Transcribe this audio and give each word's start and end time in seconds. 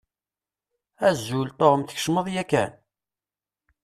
Azul, 1.07 1.47
Tom, 1.59 1.79
tkecmeḍ 1.83 2.27
yakan? 2.33 2.71